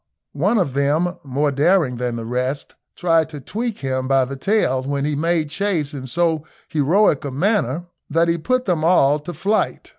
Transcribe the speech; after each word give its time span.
One 0.33 0.57
of 0.57 0.73
them, 0.73 1.17
more 1.23 1.51
daring 1.51 1.97
than 1.97 2.15
the 2.15 2.25
rest, 2.25 2.73
tried 2.95 3.29
to 3.29 3.39
tweak 3.39 3.77
him 3.81 4.07
by 4.07 4.25
the 4.25 4.35
tail, 4.35 4.81
when 4.81 5.05
he 5.05 5.15
made 5.15 5.51
chase 5.51 5.93
in 5.93 6.07
so 6.07 6.43
heroic 6.69 7.23
a 7.23 7.29
manner 7.29 7.85
that 8.09 8.27
he 8.27 8.39
put 8.39 8.65
them 8.65 8.83
all 8.83 9.19
to 9.19 9.31
flight. 9.31 9.89